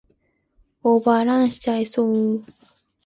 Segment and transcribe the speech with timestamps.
[0.81, 2.43] オーバーランしちゃいそう